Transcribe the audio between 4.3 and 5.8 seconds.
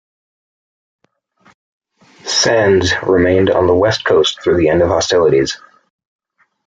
through the end of hostilities.